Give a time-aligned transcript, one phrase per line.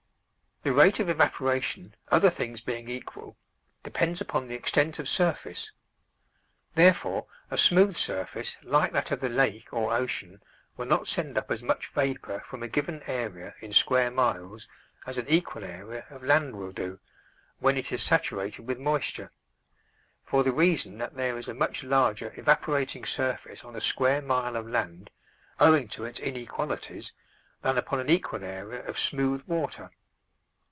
[0.63, 3.35] The rate of evaporation, other things being equal,
[3.81, 5.71] depends upon the extent of surface;
[6.75, 10.39] therefore a smooth surface like that of the lake or ocean
[10.77, 14.67] will not send up as much vapor from a given area in square miles
[15.07, 16.99] as an equal area of land will do,
[17.57, 19.31] when it is saturated with moisture,
[20.23, 24.55] for the reason that there is a much larger evaporating surface on a square mile
[24.55, 25.09] of land,
[25.59, 27.13] owing to its inequalities,
[27.63, 29.89] than upon an equal area of smooth water.